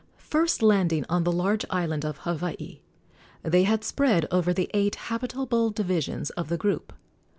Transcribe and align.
First 0.17 0.63
landing 0.63 1.05
on 1.09 1.25
the 1.25 1.31
large 1.31 1.63
island 1.69 2.03
of 2.05 2.17
Hawaii, 2.17 2.79
they 3.43 3.65
had 3.65 3.83
spread 3.83 4.25
over 4.31 4.51
the 4.51 4.67
eight 4.73 4.95
habitable 4.95 5.69
divisions 5.69 6.31
of 6.31 6.49
the 6.49 6.57
group. 6.57 6.91